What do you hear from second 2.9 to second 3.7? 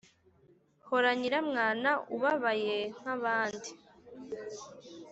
nk’abandi